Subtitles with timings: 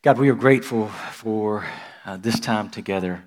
[0.00, 1.66] God, we are grateful for
[2.06, 3.24] uh, this time together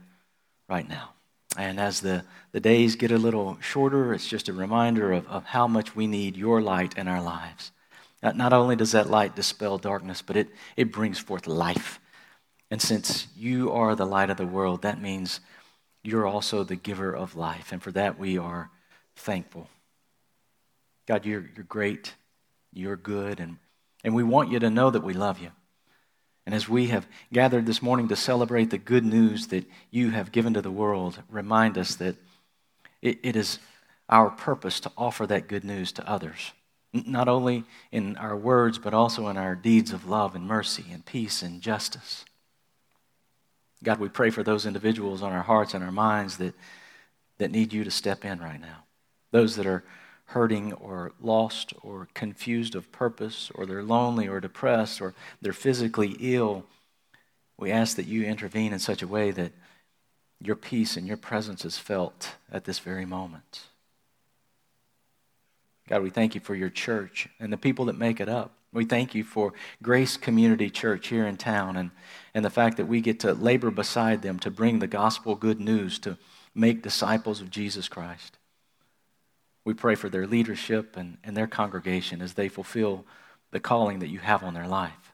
[0.69, 1.09] right now.
[1.57, 5.44] And as the, the days get a little shorter, it's just a reminder of, of
[5.44, 7.73] how much we need your light in our lives.
[8.23, 10.47] Not, not only does that light dispel darkness, but it,
[10.78, 11.99] it brings forth life.
[12.70, 15.42] And since you are the light of the world, that means
[16.04, 17.74] you're also the giver of life.
[17.74, 18.70] And for that, we are
[19.18, 19.68] thankful.
[21.06, 22.14] God, you're, you're great,
[22.72, 23.58] you're good, and,
[24.06, 25.52] and we want you to know that we love you.
[26.46, 30.32] And as we have gathered this morning to celebrate the good news that you have
[30.32, 32.15] given to the world, remind us that
[33.02, 33.59] it, it is
[34.09, 36.51] our purpose to offer that good news to others,
[36.93, 41.05] not only in our words, but also in our deeds of love and mercy and
[41.05, 42.25] peace and justice.
[43.84, 46.53] God, we pray for those individuals on our hearts and our minds that,
[47.37, 48.84] that need you to step in right now.
[49.31, 49.84] Those that are
[50.31, 56.16] hurting or lost or confused of purpose or they're lonely or depressed or they're physically
[56.20, 56.66] ill,
[57.57, 59.52] we ask that you intervene in such a way that
[60.40, 63.68] your peace and your presence is felt at this very moment.
[65.88, 68.54] God, we thank you for your church and the people that make it up.
[68.73, 71.92] We thank you for Grace Community Church here in town and,
[72.34, 75.60] and the fact that we get to labor beside them to bring the gospel good
[75.60, 76.18] news to
[76.56, 78.38] make disciples of Jesus Christ.
[79.64, 83.06] We pray for their leadership and, and their congregation as they fulfill
[83.52, 85.14] the calling that you have on their life.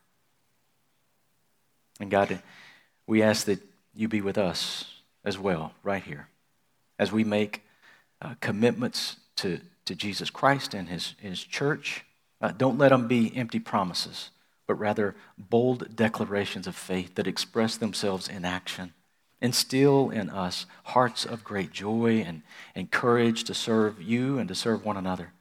[2.00, 2.40] And God,
[3.08, 3.60] we ask that
[3.96, 4.86] you be with us
[5.26, 6.30] as well, right here,
[7.00, 7.64] as we make
[8.22, 12.06] uh, commitments to, to Jesus Christ and his, his church.
[12.40, 14.30] Uh, don't let them be empty promises,
[14.68, 18.94] but rather bold declarations of faith that express themselves in action.
[19.42, 22.42] Instill in us hearts of great joy and,
[22.74, 25.34] and courage to serve you and to serve one another.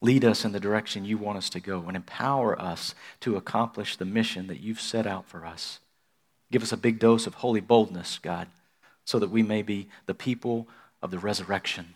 [0.00, 3.96] Lead us in the direction you want us to go and empower us to accomplish
[3.96, 5.80] the mission that you've set out for us.
[6.50, 8.48] Give us a big dose of holy boldness, God,
[9.04, 10.68] so that we may be the people
[11.02, 11.94] of the resurrection.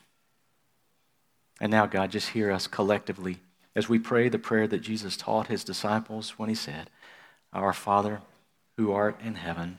[1.61, 3.39] And now, God, just hear us collectively
[3.75, 6.91] as we pray the prayer that Jesus taught his disciples when he said,
[7.53, 8.21] Our Father,
[8.77, 9.79] who art in heaven,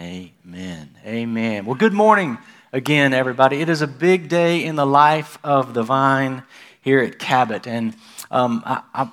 [0.00, 0.96] Amen.
[1.04, 1.66] Amen.
[1.66, 2.38] Well, good morning
[2.72, 3.60] again, everybody.
[3.60, 6.44] It is a big day in the life of the vine
[6.80, 7.66] here at Cabot.
[7.66, 7.94] And
[8.30, 9.12] um, I, I,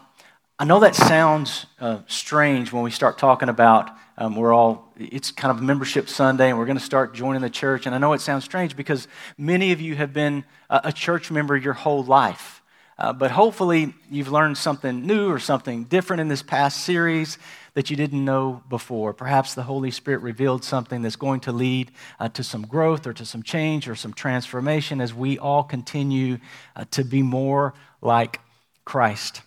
[0.57, 5.31] I, know that sounds uh, strange when we start talking about um, we're all, it's
[5.31, 7.85] kind of membership Sunday and we're going to start joining the church.
[7.85, 11.29] And I know it sounds strange because many of you have been a, a church
[11.29, 12.62] member your whole life.
[12.97, 17.38] Uh, but hopefully, you've learned something new or something different in this past series
[17.79, 19.13] that you didn't know before.
[19.13, 23.13] Perhaps the Holy Spirit revealed something that's going to lead uh, to some growth or
[23.13, 26.39] to some change or some transformation as we all continue
[26.75, 28.41] uh, to be more like
[28.84, 29.44] Christ.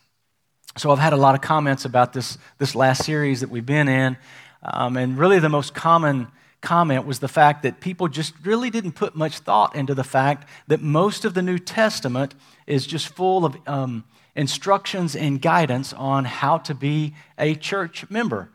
[0.79, 3.87] So, I've had a lot of comments about this, this last series that we've been
[3.87, 4.17] in.
[4.63, 6.29] Um, and really, the most common
[6.63, 10.49] comment was the fact that people just really didn't put much thought into the fact
[10.69, 12.35] that most of the New Testament
[12.67, 14.05] is just full of um,
[14.35, 18.51] instructions and guidance on how to be a church member.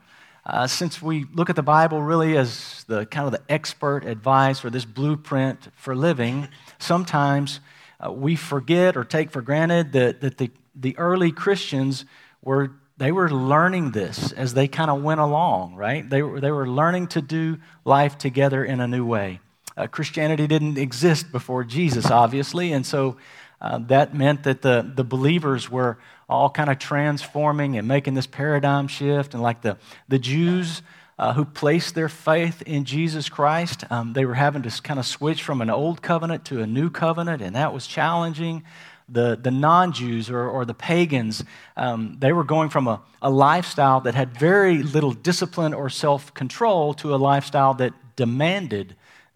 [0.45, 4.63] Uh, since we look at the Bible really as the kind of the expert advice
[4.63, 6.47] or this blueprint for living,
[6.79, 7.59] sometimes
[7.99, 12.05] uh, we forget or take for granted that, that the, the early Christians
[12.41, 16.09] were they were learning this as they kind of went along, right?
[16.09, 19.39] They were, they were learning to do life together in a new way.
[19.75, 23.17] Uh, Christianity didn't exist before Jesus, obviously, and so
[23.61, 25.97] uh, that meant that the, the believers were
[26.29, 29.33] all kind of transforming and making this paradigm shift.
[29.33, 30.81] And like the, the Jews
[31.17, 35.05] uh, who placed their faith in Jesus Christ, um, they were having to kind of
[35.05, 38.63] switch from an old covenant to a new covenant, and that was challenging
[39.09, 41.43] the, the non Jews or, or the pagans,
[41.75, 46.33] um, they were going from a, a lifestyle that had very little discipline or self
[46.33, 48.95] control to a lifestyle that demanded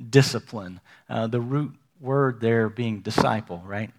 [0.09, 0.79] discipline.
[1.09, 3.91] Uh, the root word there being disciple, right?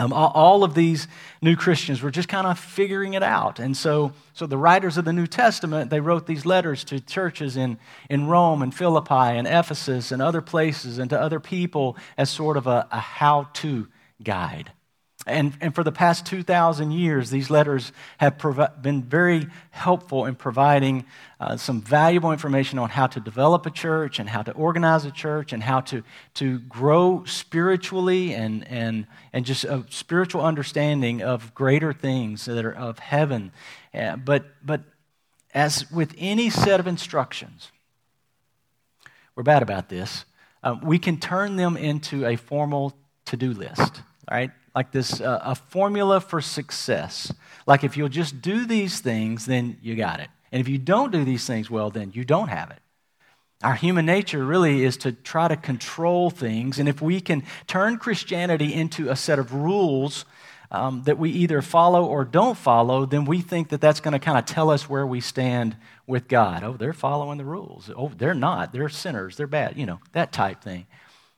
[0.00, 1.08] Um, all, of these
[1.42, 3.58] new Christians were just kind of figuring it out.
[3.58, 7.56] And so, so the writers of the New Testament, they wrote these letters to churches
[7.56, 7.78] in,
[8.08, 12.56] in Rome and Philippi and Ephesus and other places and to other people as sort
[12.56, 13.88] of a, a how to
[14.22, 14.70] guide.
[15.28, 20.34] And, and for the past 2,000 years, these letters have provi- been very helpful in
[20.34, 21.04] providing
[21.40, 25.10] uh, some valuable information on how to develop a church and how to organize a
[25.10, 26.02] church and how to,
[26.34, 32.74] to grow spiritually and, and, and just a spiritual understanding of greater things that are
[32.74, 33.52] of heaven.
[33.94, 34.82] Uh, but, but
[35.54, 37.70] as with any set of instructions,
[39.36, 40.24] we're bad about this.
[40.62, 42.96] Um, we can turn them into a formal
[43.26, 44.50] to do list, right?
[44.74, 47.32] Like this, uh, a formula for success.
[47.66, 50.28] Like if you'll just do these things, then you got it.
[50.52, 52.78] And if you don't do these things well, then you don't have it.
[53.62, 56.78] Our human nature really is to try to control things.
[56.78, 60.24] And if we can turn Christianity into a set of rules
[60.70, 64.20] um, that we either follow or don't follow, then we think that that's going to
[64.20, 65.76] kind of tell us where we stand
[66.06, 66.62] with God.
[66.62, 67.90] Oh, they're following the rules.
[67.96, 68.72] Oh, they're not.
[68.72, 69.36] They're sinners.
[69.36, 69.76] They're bad.
[69.76, 70.86] You know, that type thing.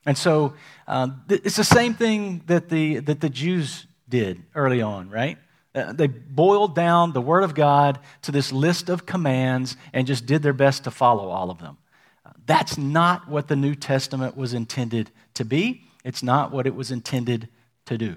[0.06, 0.55] And so
[0.87, 5.38] um, th- it's the same thing that the, that the Jews did early on, right?
[5.75, 10.26] Uh, they boiled down the Word of God to this list of commands and just
[10.26, 11.79] did their best to follow all of them.
[12.26, 15.85] Uh, that's not what the New Testament was intended to be.
[16.05, 17.49] It's not what it was intended
[17.87, 18.17] to do.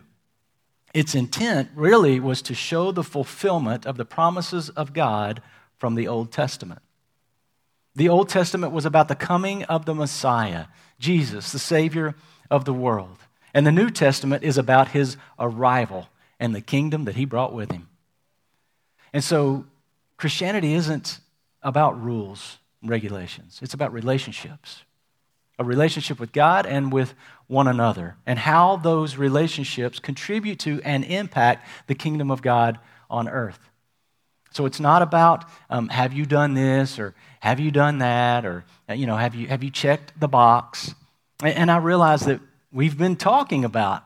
[0.94, 5.42] Its intent really was to show the fulfillment of the promises of God
[5.78, 6.82] from the Old Testament.
[7.96, 10.66] The Old Testament was about the coming of the Messiah,
[11.04, 12.16] Jesus, the Savior
[12.50, 13.18] of the world.
[13.54, 16.08] And the New Testament is about his arrival
[16.40, 17.90] and the kingdom that he brought with him.
[19.12, 19.66] And so
[20.18, 21.20] Christianity isn't
[21.62, 24.84] about rules and regulations, it's about relationships
[25.60, 27.14] a relationship with God and with
[27.48, 32.80] one another, and how those relationships contribute to and impact the kingdom of God
[33.10, 33.60] on earth.
[34.52, 38.64] So it's not about um, have you done this or have you done that or
[38.88, 40.96] you know have you have you checked the box.
[41.44, 42.40] And, and I realize that
[42.72, 44.06] we've been talking about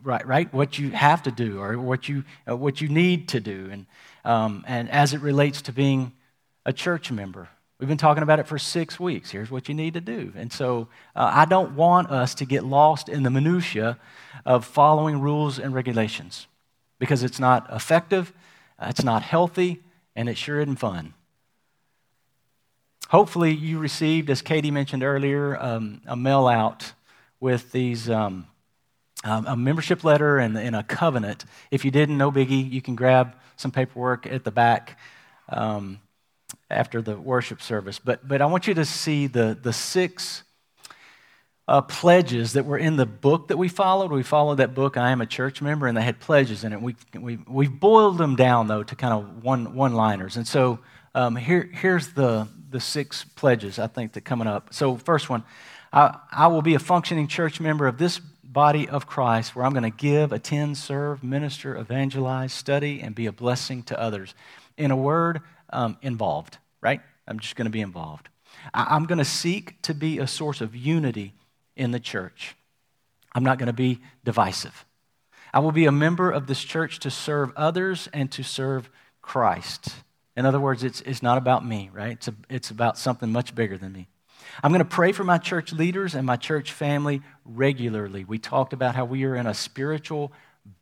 [0.00, 3.40] right right what you have to do or what you uh, what you need to
[3.40, 3.86] do, and
[4.24, 6.12] um, and as it relates to being
[6.64, 7.48] a church member.
[7.80, 9.32] We've been talking about it for six weeks.
[9.32, 10.32] Here's what you need to do.
[10.36, 10.86] And so
[11.16, 13.98] uh, I don't want us to get lost in the minutiae
[14.44, 16.48] of following rules and regulations
[16.98, 18.32] because it's not effective,
[18.78, 19.80] uh, it's not healthy,
[20.16, 21.14] and it sure isn't fun.
[23.08, 26.92] Hopefully, you received, as Katie mentioned earlier, um, a mail out
[27.40, 28.08] with these.
[28.08, 28.46] Um,
[29.24, 31.44] um, a membership letter and, and, a covenant.
[31.72, 32.70] If you didn't, no biggie.
[32.70, 34.96] You can grab some paperwork at the back.
[35.48, 35.98] Um,
[36.70, 37.98] after the worship service.
[37.98, 40.42] But, but I want you to see the, the six
[41.66, 44.10] uh, pledges that were in the book that we followed.
[44.10, 46.80] We followed that book, I Am a Church Member, and they had pledges in it.
[46.80, 50.36] We, we, we've boiled them down, though, to kind of one, one liners.
[50.36, 50.78] And so
[51.14, 54.72] um, here, here's the, the six pledges, I think, that coming up.
[54.72, 55.44] So, first one
[55.92, 59.72] I, I will be a functioning church member of this body of Christ where I'm
[59.72, 64.34] going to give, attend, serve, minister, evangelize, study, and be a blessing to others.
[64.76, 67.00] In a word, um, involved, right?
[67.26, 68.28] I'm just going to be involved.
[68.72, 71.34] I- I'm going to seek to be a source of unity
[71.76, 72.54] in the church.
[73.34, 74.84] I'm not going to be divisive.
[75.52, 78.90] I will be a member of this church to serve others and to serve
[79.22, 79.90] Christ.
[80.38, 82.12] In other words, it's, it's not about me, right?
[82.12, 84.06] It's, a, it's about something much bigger than me.
[84.62, 88.24] I'm going to pray for my church leaders and my church family regularly.
[88.24, 90.32] We talked about how we are in a spiritual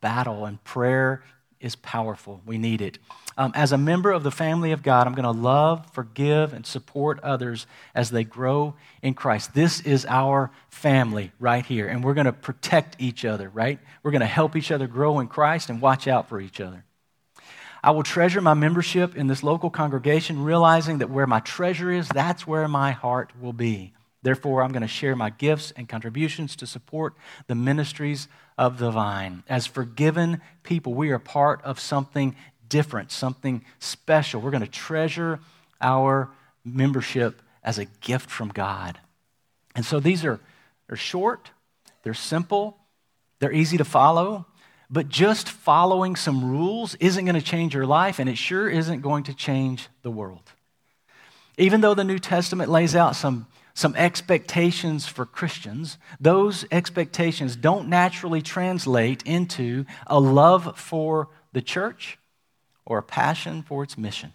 [0.02, 1.24] battle, and prayer
[1.58, 2.42] is powerful.
[2.44, 2.98] We need it.
[3.38, 6.66] Um, as a member of the family of God, I'm going to love, forgive, and
[6.66, 9.54] support others as they grow in Christ.
[9.54, 13.78] This is our family right here, and we're going to protect each other, right?
[14.02, 16.84] We're going to help each other grow in Christ and watch out for each other.
[17.86, 22.08] I will treasure my membership in this local congregation, realizing that where my treasure is,
[22.08, 23.92] that's where my heart will be.
[24.24, 27.14] Therefore, I'm going to share my gifts and contributions to support
[27.46, 28.26] the ministries
[28.58, 29.44] of the vine.
[29.48, 32.34] As forgiven people, we are part of something
[32.68, 34.40] different, something special.
[34.40, 35.38] We're going to treasure
[35.80, 36.28] our
[36.64, 38.98] membership as a gift from God.
[39.76, 40.40] And so these are
[40.88, 41.50] they're short,
[42.02, 42.78] they're simple,
[43.38, 44.44] they're easy to follow,
[44.90, 49.00] but just following some rules isn't going to change your life, and it sure isn't
[49.00, 50.52] going to change the world.
[51.58, 57.90] Even though the New Testament lays out some some expectations for Christians, those expectations don't
[57.90, 62.16] naturally translate into a love for the church
[62.86, 64.32] or a passion for its mission.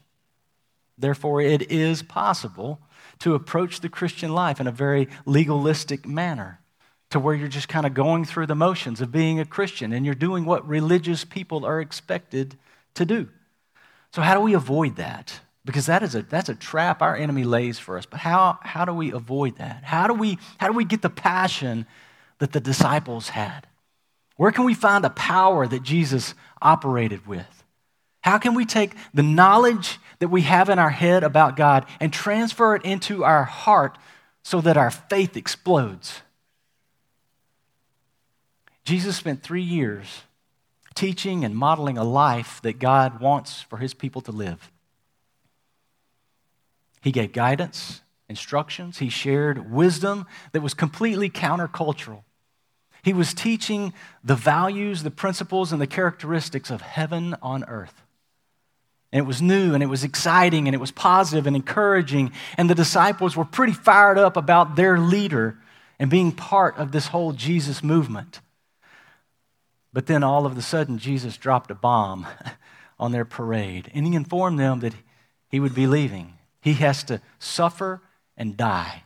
[0.96, 2.80] Therefore, it is possible
[3.18, 6.60] to approach the Christian life in a very legalistic manner,
[7.12, 10.06] to where you're just kind of going through the motions of being a Christian and
[10.06, 12.58] you're doing what religious people are expected
[12.96, 13.30] to do.
[14.14, 15.40] So, how do we avoid that?
[15.66, 18.06] because that is a, that's a trap our enemy lays for us.
[18.06, 19.84] But how, how do we avoid that?
[19.84, 21.86] How do, we, how do we get the passion
[22.40, 23.68] that the disciples had?
[24.38, 27.64] Where can we find the power that Jesus operated with?
[28.22, 32.12] How can we take the knowledge that we have in our head about God and
[32.12, 33.98] transfer it into our heart
[34.44, 36.22] so that our faith explodes?
[38.84, 40.24] Jesus spent three years
[40.96, 44.72] teaching and modeling a life that God wants for his people to live.
[47.02, 52.24] He gave guidance, instructions, he shared wisdom that was completely countercultural.
[53.04, 58.04] He was teaching the values, the principles, and the characteristics of heaven on earth.
[59.12, 62.32] And it was new and it was exciting and it was positive and encouraging.
[62.58, 65.58] And the disciples were pretty fired up about their leader
[66.00, 68.40] and being part of this whole Jesus movement.
[69.94, 72.28] But then all of a sudden, Jesus dropped a bomb
[73.00, 74.94] on their parade and he informed them that
[75.50, 76.38] he would be leaving.
[76.62, 78.02] He has to suffer
[78.38, 79.04] and die.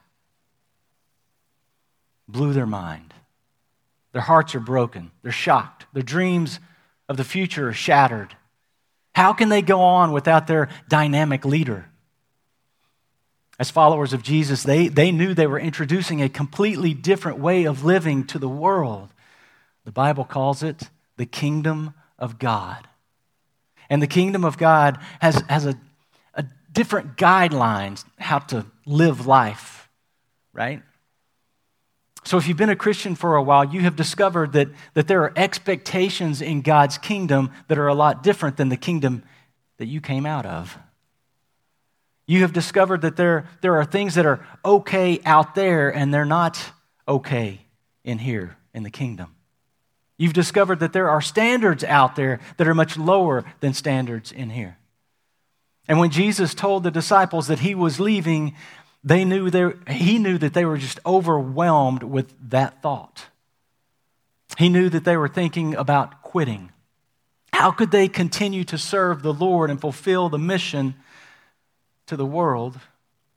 [2.27, 3.13] Blew their mind.
[4.11, 5.11] Their hearts are broken.
[5.23, 5.85] They're shocked.
[5.93, 6.59] Their dreams
[7.09, 8.35] of the future are shattered.
[9.13, 11.89] How can they go on without their dynamic leader?
[13.57, 17.85] As followers of Jesus, they, they knew they were introducing a completely different way of
[17.85, 19.13] living to the world.
[19.85, 22.87] The Bible calls it the kingdom of God.
[23.89, 25.75] And the kingdom of God has, has a,
[26.33, 29.89] a different guidelines how to live life,
[30.53, 30.81] right?
[32.23, 35.21] So, if you've been a Christian for a while, you have discovered that, that there
[35.21, 39.21] are expectations in God's kingdom that are a lot different than the kingdom
[39.77, 40.75] that you came out of.
[42.25, 46.25] You have discovered that there, there are things that are okay out there and they're
[46.25, 46.71] not
[47.07, 47.61] okay
[48.03, 49.34] in here in the kingdom.
[50.17, 54.50] You've discovered that there are standards out there that are much lower than standards in
[54.50, 54.77] here.
[55.88, 58.55] And when Jesus told the disciples that he was leaving,
[59.03, 59.51] they knew
[59.89, 63.27] he knew that they were just overwhelmed with that thought.
[64.57, 66.72] He knew that they were thinking about quitting.
[67.51, 70.95] How could they continue to serve the Lord and fulfill the mission
[72.07, 72.79] to the world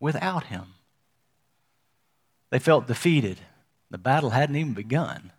[0.01, 0.75] without him?
[2.51, 3.39] They felt defeated.
[3.91, 5.33] The battle hadn't even begun.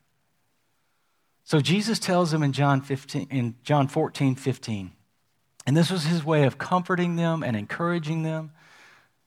[1.49, 4.91] So Jesus tells them in John 15 in John 14, 15.
[5.65, 8.51] And this was his way of comforting them and encouraging them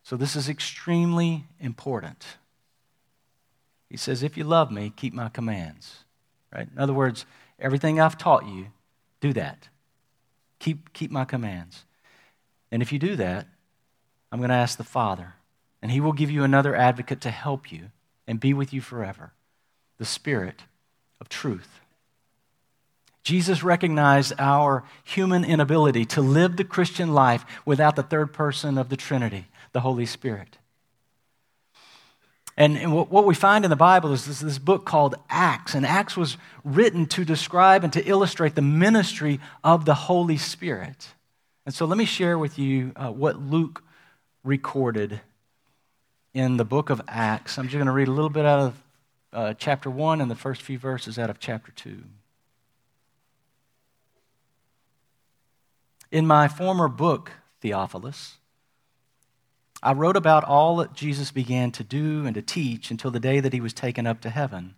[0.04, 2.24] so this is extremely important.
[3.88, 6.04] He says, If you love me, keep my commands.
[6.54, 6.68] Right?
[6.72, 7.26] In other words,
[7.58, 8.66] everything I've taught you,
[9.20, 9.68] do that.
[10.60, 11.84] Keep, keep my commands.
[12.70, 13.48] And if you do that,
[14.30, 15.34] I'm going to ask the Father,
[15.82, 17.90] and He will give you another advocate to help you
[18.28, 19.32] and be with you forever
[19.98, 20.62] the Spirit
[21.20, 21.81] of truth.
[23.22, 28.88] Jesus recognized our human inability to live the Christian life without the third person of
[28.88, 30.58] the Trinity the Holy Spirit.
[32.56, 35.74] And, and what we find in the Bible is this, this book called Acts.
[35.74, 41.08] And Acts was written to describe and to illustrate the ministry of the Holy Spirit.
[41.64, 43.82] And so let me share with you uh, what Luke
[44.44, 45.20] recorded
[46.34, 47.58] in the book of Acts.
[47.58, 48.82] I'm just going to read a little bit out of
[49.32, 52.02] uh, chapter 1 and the first few verses out of chapter 2.
[56.12, 58.36] In my former book, Theophilus,
[59.82, 63.40] I wrote about all that Jesus began to do and to teach until the day
[63.40, 64.74] that he was taken up to heaven,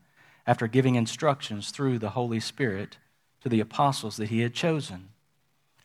[0.47, 2.99] after giving instructions through the Holy Spirit
[3.41, 5.09] to the apostles that he had chosen.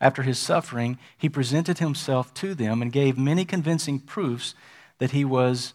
[0.00, 4.54] After his suffering, he presented himself to them and gave many convincing proofs
[4.98, 5.74] that he was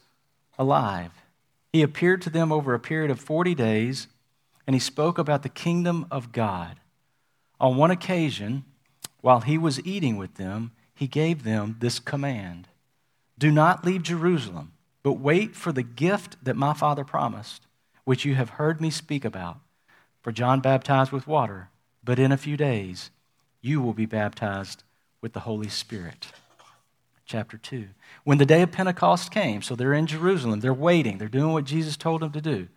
[0.58, 1.12] alive.
[1.74, 4.08] He appeared to them over a period of 40 days,
[4.66, 6.80] and he spoke about the kingdom of God.
[7.60, 8.64] On one occasion,
[9.26, 12.68] while he was eating with them, he gave them this command
[13.40, 17.66] do not leave Jerusalem, but wait for the gift that my Father promised,
[18.04, 19.58] which you have heard me speak about.
[20.22, 21.70] For John baptized with water,
[22.04, 23.10] but in a few days
[23.62, 24.84] you will be baptized
[25.22, 26.28] with the Holy Spirit.
[27.26, 27.88] Chapter 2.
[28.26, 31.66] When the day of Pentecost came, so they're in Jerusalem, they're waiting, they're doing what
[31.66, 32.68] Jesus told them to do.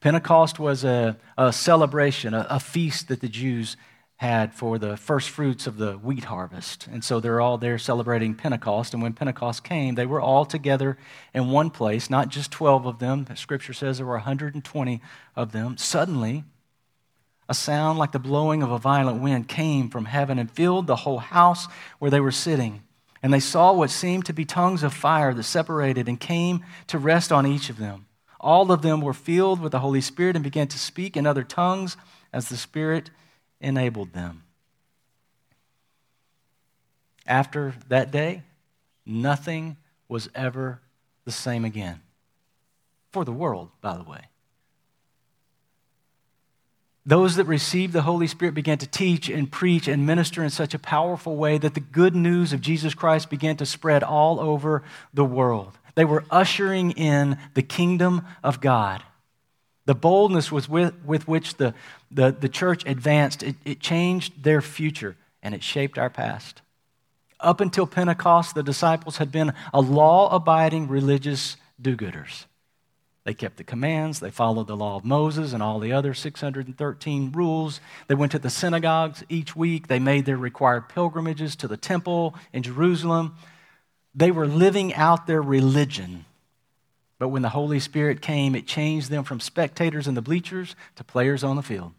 [0.00, 3.76] Pentecost was a, a celebration, a, a feast that the Jews
[4.20, 6.86] had for the first fruits of the wheat harvest.
[6.88, 8.92] And so they're all there celebrating Pentecost.
[8.92, 10.98] And when Pentecost came, they were all together
[11.32, 13.24] in one place, not just 12 of them.
[13.34, 15.00] Scripture says there were 120
[15.34, 15.78] of them.
[15.78, 16.44] Suddenly,
[17.48, 20.96] a sound like the blowing of a violent wind came from heaven and filled the
[20.96, 21.66] whole house
[21.98, 22.82] where they were sitting.
[23.22, 26.98] And they saw what seemed to be tongues of fire that separated and came to
[26.98, 28.04] rest on each of them.
[28.38, 31.42] All of them were filled with the Holy Spirit and began to speak in other
[31.42, 31.96] tongues
[32.34, 33.08] as the Spirit
[33.60, 34.44] enabled them.
[37.26, 38.42] After that day,
[39.06, 39.76] nothing
[40.08, 40.80] was ever
[41.24, 42.00] the same again.
[43.12, 44.30] For the world, by the way.
[47.10, 50.74] those that received the Holy Spirit began to teach and preach and minister in such
[50.74, 54.84] a powerful way that the good news of Jesus Christ began to spread all over
[55.12, 55.76] the world.
[55.96, 59.02] They were ushering in the kingdom of God.
[59.86, 61.74] The boldness with, with which the,
[62.10, 66.62] the, the church advanced, it, it changed their future and it shaped our past.
[67.40, 72.44] Up until Pentecost, the disciples had been a law abiding religious do gooders.
[73.24, 77.32] They kept the commands, they followed the law of Moses and all the other 613
[77.32, 77.80] rules.
[78.08, 82.34] They went to the synagogues each week, they made their required pilgrimages to the temple
[82.52, 83.36] in Jerusalem.
[84.14, 86.24] They were living out their religion.
[87.20, 91.04] But when the Holy Spirit came, it changed them from spectators in the bleachers to
[91.04, 91.92] players on the field.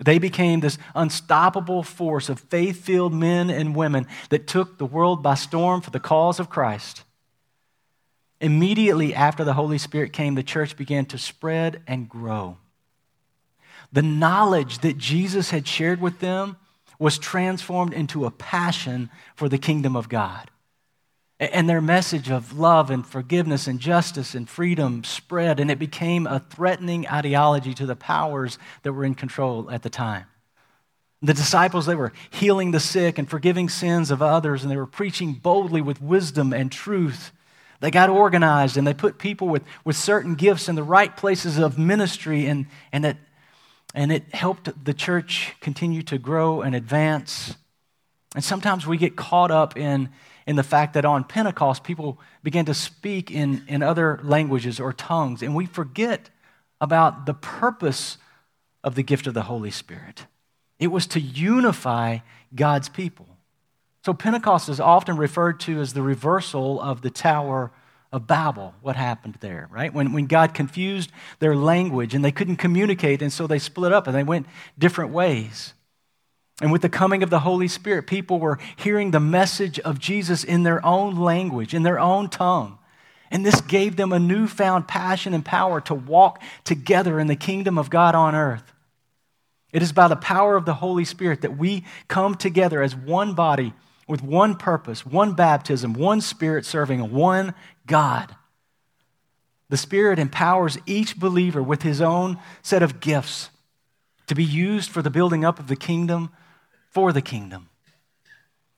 [0.00, 5.22] They became this unstoppable force of faith filled men and women that took the world
[5.22, 7.04] by storm for the cause of Christ.
[8.40, 12.56] Immediately after the Holy Spirit came, the church began to spread and grow.
[13.92, 16.56] The knowledge that Jesus had shared with them
[16.98, 20.50] was transformed into a passion for the kingdom of God.
[21.50, 26.24] And their message of love and forgiveness and justice and freedom spread, and it became
[26.24, 30.26] a threatening ideology to the powers that were in control at the time.
[31.20, 34.86] The disciples, they were healing the sick and forgiving sins of others, and they were
[34.86, 37.32] preaching boldly with wisdom and truth.
[37.80, 41.58] They got organized and they put people with, with certain gifts in the right places
[41.58, 43.16] of ministry, and, and, it,
[43.96, 47.56] and it helped the church continue to grow and advance.
[48.36, 50.08] And sometimes we get caught up in,
[50.46, 54.92] in the fact that on Pentecost, people began to speak in, in other languages or
[54.92, 56.30] tongues, and we forget
[56.80, 58.18] about the purpose
[58.82, 60.26] of the gift of the Holy Spirit.
[60.78, 62.18] It was to unify
[62.54, 63.26] God's people.
[64.04, 67.70] So Pentecost is often referred to as the reversal of the Tower
[68.10, 68.74] of Babel.
[68.82, 69.94] What happened there, right?
[69.94, 74.08] When, when God confused their language and they couldn't communicate, and so they split up
[74.08, 74.46] and they went
[74.76, 75.74] different ways.
[76.62, 80.44] And with the coming of the Holy Spirit, people were hearing the message of Jesus
[80.44, 82.78] in their own language, in their own tongue.
[83.32, 87.78] And this gave them a newfound passion and power to walk together in the kingdom
[87.78, 88.72] of God on earth.
[89.72, 93.34] It is by the power of the Holy Spirit that we come together as one
[93.34, 93.74] body
[94.06, 97.54] with one purpose, one baptism, one spirit serving one
[97.86, 98.36] God.
[99.68, 103.50] The Spirit empowers each believer with his own set of gifts
[104.28, 106.30] to be used for the building up of the kingdom
[106.92, 107.68] for the kingdom.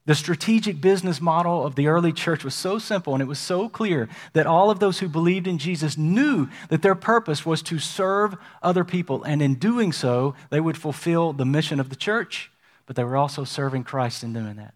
[0.07, 3.71] The strategic business model of the early church was so simple and it was so
[3.71, 7.79] clear that all of those who believed in Jesus knew that their purpose was to
[7.79, 9.23] serve other people.
[9.25, 12.51] And in doing so, they would fulfill the mission of the church,
[12.85, 14.75] but they were also serving Christ in doing that.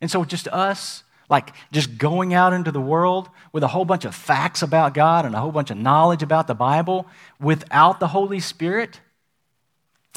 [0.00, 4.04] And so, just us, like just going out into the world with a whole bunch
[4.04, 7.06] of facts about God and a whole bunch of knowledge about the Bible
[7.40, 9.00] without the Holy Spirit,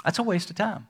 [0.03, 0.87] that's a waste of time.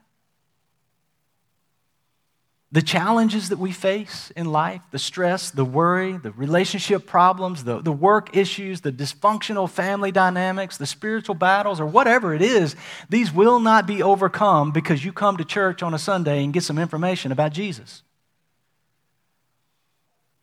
[2.76, 7.80] The challenges that we face in life, the stress, the worry, the relationship problems, the,
[7.80, 12.76] the work issues, the dysfunctional family dynamics, the spiritual battles, or whatever it is,
[13.08, 16.64] these will not be overcome because you come to church on a Sunday and get
[16.64, 18.02] some information about Jesus.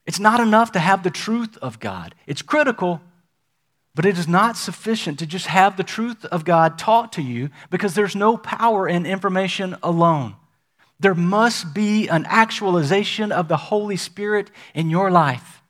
[0.08, 2.16] It's not enough to have the truth of God.
[2.26, 3.00] It's critical,
[3.94, 7.52] but it is not sufficient to just have the truth of God taught to you
[7.70, 10.34] because there's no power in information alone.
[11.04, 15.62] There must be an actualization of the Holy Spirit in your life.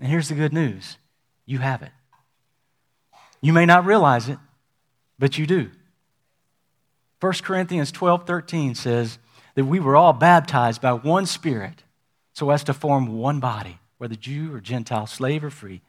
[0.00, 0.98] And here's the good news
[1.46, 1.92] you have it.
[3.40, 4.38] You may not realize it,
[5.16, 5.70] but you do.
[7.20, 9.20] 1 Corinthians 12 13 says
[9.54, 11.84] that we were all baptized by one Spirit
[12.32, 15.82] so as to form one body, whether Jew or Gentile, slave or free.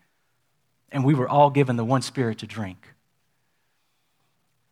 [0.92, 2.94] And we were all given the one spirit to drink.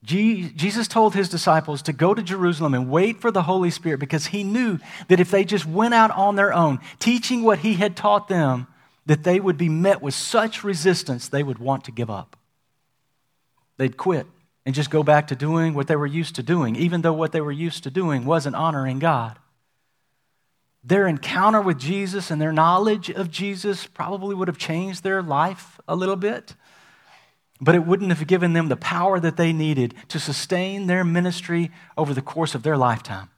[0.03, 4.27] Jesus told his disciples to go to Jerusalem and wait for the Holy Spirit because
[4.27, 7.95] he knew that if they just went out on their own, teaching what he had
[7.95, 8.67] taught them,
[9.07, 12.37] that they would be met with such resistance they would want to give up.
[13.77, 14.27] They'd quit
[14.65, 17.31] and just go back to doing what they were used to doing, even though what
[17.31, 19.39] they were used to doing wasn't honoring God.
[20.83, 25.79] Their encounter with Jesus and their knowledge of Jesus probably would have changed their life
[25.87, 26.55] a little bit,
[27.59, 31.71] but it wouldn't have given them the power that they needed to sustain their ministry
[31.97, 33.29] over the course of their lifetime.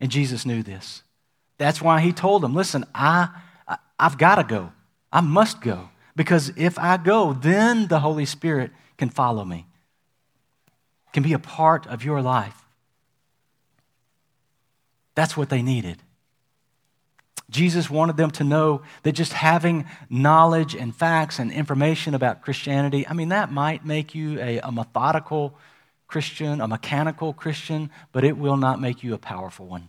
[0.00, 1.02] And Jesus knew this.
[1.58, 3.28] That's why he told them, listen, I,
[3.98, 4.72] I've got to go.
[5.12, 5.90] I must go.
[6.14, 9.66] Because if I go, then the Holy Spirit can follow me,
[11.12, 12.64] can be a part of your life.
[15.14, 16.02] That's what they needed.
[17.52, 23.06] Jesus wanted them to know that just having knowledge and facts and information about Christianity,
[23.06, 25.54] I mean, that might make you a, a methodical
[26.08, 29.88] Christian, a mechanical Christian, but it will not make you a powerful one.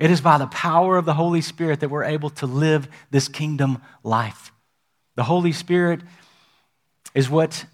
[0.00, 3.28] It is by the power of the Holy Spirit that we're able to live this
[3.28, 4.52] kingdom life.
[5.14, 6.00] The Holy Spirit
[7.14, 7.64] is what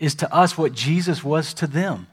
[0.00, 2.08] is to us what Jesus was to them.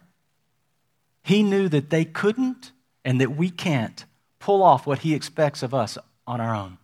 [1.23, 2.71] He knew that they couldn't
[3.03, 4.05] and that we can't
[4.41, 6.77] pull off what he expects of us on our own.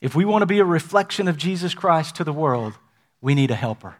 [0.00, 2.74] If we want to be a reflection of Jesus Christ to the world,
[3.20, 3.96] we need a helper.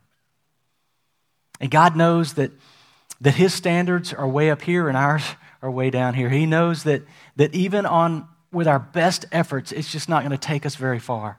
[1.61, 2.53] And God knows that,
[3.20, 5.22] that his standards are way up here and ours
[5.61, 6.31] are way down here.
[6.31, 7.03] He knows that,
[7.37, 10.98] that even on with our best efforts, it's just not going to take us very
[10.98, 11.38] far.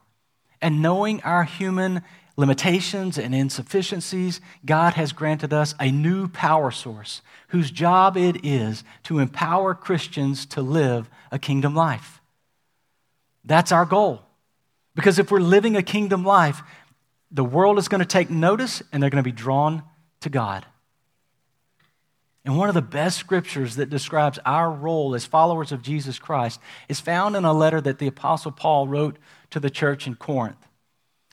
[0.61, 2.03] And knowing our human
[2.37, 8.83] limitations and insufficiencies, God has granted us a new power source whose job it is
[9.03, 12.21] to empower Christians to live a kingdom life.
[13.43, 14.21] That's our goal.
[14.95, 16.61] Because if we're living a kingdom life,
[17.31, 19.83] the world is going to take notice and they're going to be drawn
[20.21, 20.65] to God.
[22.43, 26.59] And one of the best scriptures that describes our role as followers of Jesus Christ
[26.89, 29.17] is found in a letter that the Apostle Paul wrote
[29.51, 30.57] to the church in Corinth.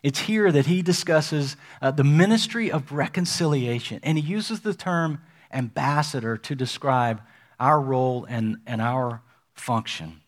[0.02, 5.20] It's here that he discusses uh, the ministry of reconciliation, and he uses the term
[5.52, 7.20] ambassador to describe
[7.58, 9.22] our role and, and our
[9.54, 10.20] function.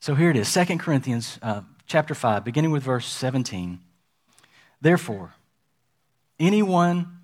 [0.00, 3.80] So here it is 2 Corinthians uh, chapter 5, beginning with verse 17.
[4.80, 5.34] Therefore,
[6.38, 7.18] anyone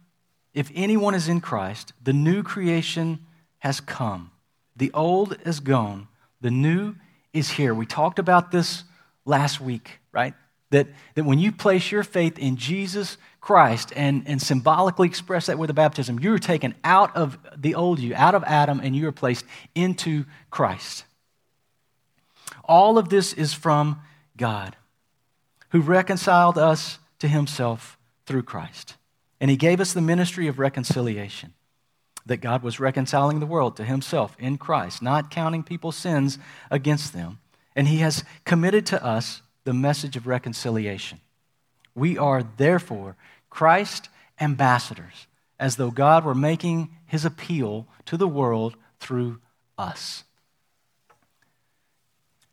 [0.55, 3.27] if anyone is in Christ, the new creation
[3.59, 4.31] has come.
[4.77, 6.09] The old is gone,
[6.41, 6.95] the new
[7.33, 7.75] is here.
[7.75, 8.85] We talked about this
[9.25, 10.35] last week, right?
[10.75, 15.59] That, that when you place your faith in Jesus Christ and, and symbolically express that
[15.59, 19.09] with a baptism, you're taken out of the old you, out of Adam, and you
[19.09, 21.05] are placed into Christ.
[22.65, 24.01] All of this is from
[24.37, 24.77] God,
[25.71, 28.97] who reconciled us to himself through Christ
[29.45, 31.53] and he gave us the ministry of reconciliation
[32.25, 36.39] that God was reconciling the world to himself in Christ, not counting people's sins
[36.71, 37.41] against them.
[37.77, 41.21] And he has committed to us the message of reconciliation.
[41.95, 43.17] We are therefore
[43.51, 44.09] Christ
[44.41, 45.27] ambassadors,
[45.59, 49.41] as though God were making his appeal to the world through
[49.79, 50.25] us.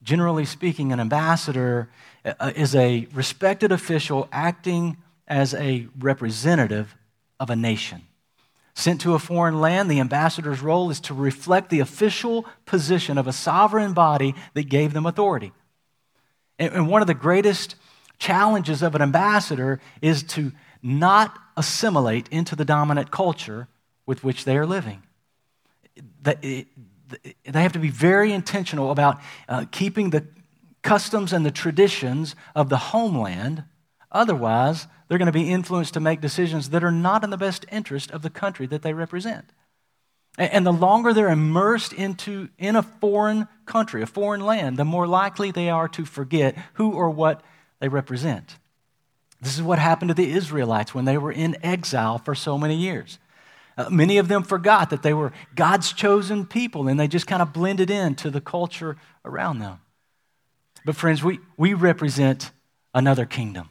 [0.03, 1.89] Generally speaking, an ambassador
[2.25, 4.97] uh, is a respected official acting
[5.27, 6.95] as a representative
[7.39, 8.01] of a nation.
[8.73, 13.27] Sent to a foreign land, the ambassador's role is to reflect the official position of
[13.27, 15.51] a sovereign body that gave them authority.
[16.59, 17.75] And one of the greatest
[18.19, 20.51] challenges of an ambassador is to
[20.83, 23.67] not assimilate into the dominant culture
[24.05, 25.03] with which they are living.
[26.21, 26.65] They
[27.45, 30.27] have to be very intentional about uh, keeping the
[30.81, 33.63] customs and the traditions of the homeland.
[34.11, 37.65] Otherwise, they're going to be influenced to make decisions that are not in the best
[37.71, 39.51] interest of the country that they represent.
[40.37, 45.05] And the longer they're immersed into in a foreign country, a foreign land, the more
[45.05, 47.43] likely they are to forget who or what
[47.79, 48.57] they represent.
[49.41, 52.75] This is what happened to the Israelites when they were in exile for so many
[52.75, 53.19] years.
[53.77, 57.41] Uh, many of them forgot that they were God's chosen people and they just kind
[57.41, 59.79] of blended into the culture around them.
[60.85, 62.51] But, friends, we, we represent
[62.93, 63.69] another kingdom,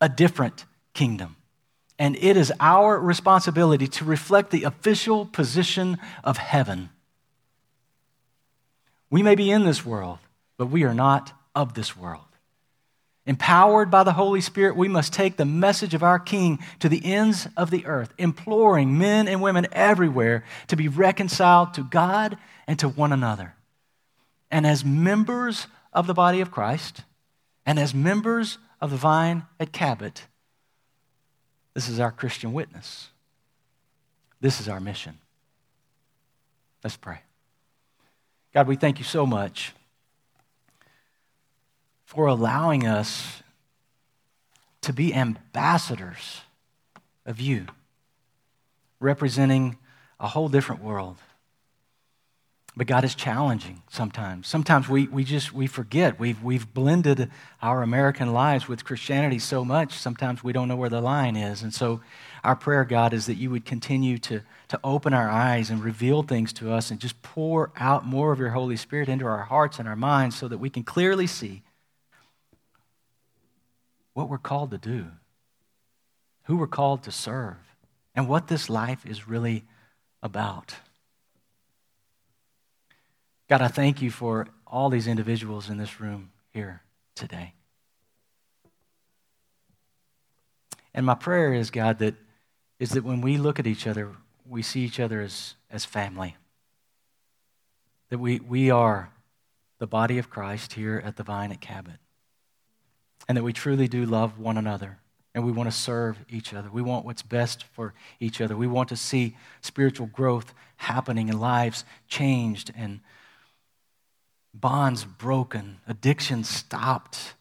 [0.00, 1.36] a different kingdom.
[1.98, 6.90] And it is our responsibility to reflect the official position of heaven.
[9.10, 10.18] We may be in this world,
[10.56, 12.24] but we are not of this world.
[13.26, 17.04] Empowered by the Holy Spirit, we must take the message of our King to the
[17.04, 22.78] ends of the earth, imploring men and women everywhere to be reconciled to God and
[22.80, 23.54] to one another.
[24.50, 27.02] And as members of the body of Christ,
[27.64, 30.26] and as members of the vine at Cabot,
[31.74, 33.08] this is our Christian witness.
[34.40, 35.18] This is our mission.
[36.82, 37.20] Let's pray.
[38.52, 39.72] God, we thank you so much
[42.04, 43.42] for allowing us
[44.82, 46.42] to be ambassadors
[47.26, 47.66] of you,
[49.00, 49.78] representing
[50.20, 51.16] a whole different world.
[52.76, 54.48] But God is challenging sometimes.
[54.48, 56.18] Sometimes we, we just we forget.
[56.18, 57.30] We've, we've blended
[57.62, 61.62] our American lives with Christianity so much, sometimes we don't know where the line is.
[61.62, 62.00] And so
[62.42, 66.24] our prayer, God, is that you would continue to, to open our eyes and reveal
[66.24, 69.78] things to us and just pour out more of your Holy Spirit into our hearts
[69.78, 71.62] and our minds so that we can clearly see
[74.14, 75.06] what we're called to do,
[76.44, 77.56] who we're called to serve,
[78.16, 79.64] and what this life is really
[80.22, 80.74] about.
[83.48, 86.82] God, I thank you for all these individuals in this room here
[87.14, 87.52] today.
[90.94, 92.14] And my prayer is, God, that
[92.78, 94.12] is that when we look at each other,
[94.48, 96.36] we see each other as, as family.
[98.10, 99.10] That we, we are
[99.78, 101.98] the body of Christ here at the Vine at Cabot.
[103.28, 104.98] And that we truly do love one another.
[105.34, 106.70] And we want to serve each other.
[106.70, 108.56] We want what's best for each other.
[108.56, 113.00] We want to see spiritual growth happening and lives changed and
[114.54, 117.34] bonds broken, addictions stopped,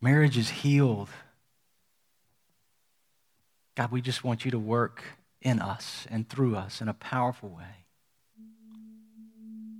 [0.00, 1.08] marriages healed.
[3.76, 5.04] God, we just want you to work
[5.40, 7.86] in us and through us in a powerful way.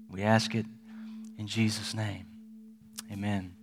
[0.09, 0.67] We ask it
[1.37, 2.27] in Jesus' name.
[3.13, 3.60] Amen.